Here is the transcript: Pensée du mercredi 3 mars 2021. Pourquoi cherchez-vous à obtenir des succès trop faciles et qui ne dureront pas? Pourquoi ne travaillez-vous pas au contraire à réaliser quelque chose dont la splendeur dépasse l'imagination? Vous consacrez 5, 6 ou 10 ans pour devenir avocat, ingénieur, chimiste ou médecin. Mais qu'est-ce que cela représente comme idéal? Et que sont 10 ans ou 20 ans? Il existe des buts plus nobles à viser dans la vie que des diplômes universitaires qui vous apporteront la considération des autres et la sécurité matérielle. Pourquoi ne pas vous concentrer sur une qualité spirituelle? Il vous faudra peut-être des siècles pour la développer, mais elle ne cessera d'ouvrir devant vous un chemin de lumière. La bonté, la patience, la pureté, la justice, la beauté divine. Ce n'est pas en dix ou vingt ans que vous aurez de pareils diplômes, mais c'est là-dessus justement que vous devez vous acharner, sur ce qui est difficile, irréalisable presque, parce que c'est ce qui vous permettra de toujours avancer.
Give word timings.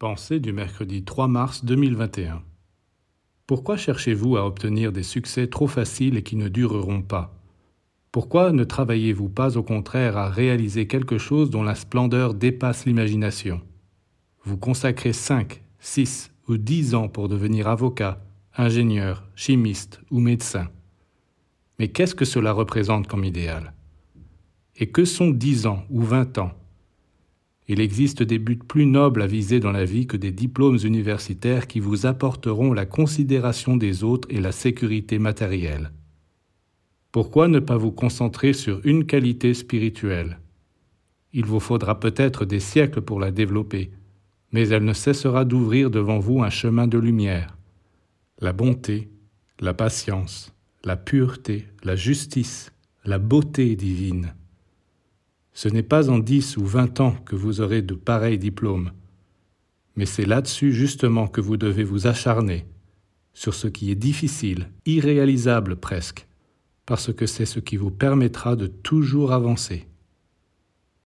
Pensée 0.00 0.40
du 0.40 0.54
mercredi 0.54 1.04
3 1.04 1.28
mars 1.28 1.62
2021. 1.62 2.42
Pourquoi 3.46 3.76
cherchez-vous 3.76 4.38
à 4.38 4.46
obtenir 4.46 4.92
des 4.92 5.02
succès 5.02 5.46
trop 5.46 5.66
faciles 5.66 6.16
et 6.16 6.22
qui 6.22 6.36
ne 6.36 6.48
dureront 6.48 7.02
pas? 7.02 7.38
Pourquoi 8.10 8.50
ne 8.52 8.64
travaillez-vous 8.64 9.28
pas 9.28 9.58
au 9.58 9.62
contraire 9.62 10.16
à 10.16 10.30
réaliser 10.30 10.86
quelque 10.86 11.18
chose 11.18 11.50
dont 11.50 11.62
la 11.62 11.74
splendeur 11.74 12.32
dépasse 12.32 12.86
l'imagination? 12.86 13.60
Vous 14.42 14.56
consacrez 14.56 15.12
5, 15.12 15.62
6 15.80 16.32
ou 16.48 16.56
10 16.56 16.94
ans 16.94 17.08
pour 17.08 17.28
devenir 17.28 17.68
avocat, 17.68 18.24
ingénieur, 18.56 19.28
chimiste 19.34 20.00
ou 20.10 20.18
médecin. 20.18 20.70
Mais 21.78 21.88
qu'est-ce 21.88 22.14
que 22.14 22.24
cela 22.24 22.52
représente 22.52 23.06
comme 23.06 23.24
idéal? 23.24 23.74
Et 24.76 24.86
que 24.86 25.04
sont 25.04 25.28
10 25.28 25.66
ans 25.66 25.84
ou 25.90 26.00
20 26.00 26.38
ans? 26.38 26.52
Il 27.70 27.80
existe 27.80 28.24
des 28.24 28.40
buts 28.40 28.58
plus 28.58 28.84
nobles 28.84 29.22
à 29.22 29.28
viser 29.28 29.60
dans 29.60 29.70
la 29.70 29.84
vie 29.84 30.08
que 30.08 30.16
des 30.16 30.32
diplômes 30.32 30.78
universitaires 30.82 31.68
qui 31.68 31.78
vous 31.78 32.04
apporteront 32.04 32.72
la 32.72 32.84
considération 32.84 33.76
des 33.76 34.02
autres 34.02 34.26
et 34.28 34.40
la 34.40 34.50
sécurité 34.50 35.20
matérielle. 35.20 35.92
Pourquoi 37.12 37.46
ne 37.46 37.60
pas 37.60 37.76
vous 37.76 37.92
concentrer 37.92 38.54
sur 38.54 38.80
une 38.84 39.06
qualité 39.06 39.54
spirituelle? 39.54 40.40
Il 41.32 41.44
vous 41.44 41.60
faudra 41.60 42.00
peut-être 42.00 42.44
des 42.44 42.58
siècles 42.58 43.02
pour 43.02 43.20
la 43.20 43.30
développer, 43.30 43.92
mais 44.50 44.66
elle 44.70 44.84
ne 44.84 44.92
cessera 44.92 45.44
d'ouvrir 45.44 45.92
devant 45.92 46.18
vous 46.18 46.42
un 46.42 46.50
chemin 46.50 46.88
de 46.88 46.98
lumière. 46.98 47.56
La 48.40 48.52
bonté, 48.52 49.10
la 49.60 49.74
patience, 49.74 50.52
la 50.82 50.96
pureté, 50.96 51.68
la 51.84 51.94
justice, 51.94 52.72
la 53.04 53.18
beauté 53.18 53.76
divine. 53.76 54.34
Ce 55.62 55.68
n'est 55.68 55.82
pas 55.82 56.08
en 56.08 56.18
dix 56.18 56.56
ou 56.56 56.64
vingt 56.64 57.00
ans 57.00 57.14
que 57.26 57.36
vous 57.36 57.60
aurez 57.60 57.82
de 57.82 57.92
pareils 57.92 58.38
diplômes, 58.38 58.92
mais 59.94 60.06
c'est 60.06 60.24
là-dessus 60.24 60.72
justement 60.72 61.28
que 61.28 61.42
vous 61.42 61.58
devez 61.58 61.84
vous 61.84 62.06
acharner, 62.06 62.64
sur 63.34 63.52
ce 63.52 63.68
qui 63.68 63.90
est 63.90 63.94
difficile, 63.94 64.70
irréalisable 64.86 65.76
presque, 65.76 66.26
parce 66.86 67.12
que 67.12 67.26
c'est 67.26 67.44
ce 67.44 67.60
qui 67.60 67.76
vous 67.76 67.90
permettra 67.90 68.56
de 68.56 68.68
toujours 68.68 69.32
avancer. 69.32 69.86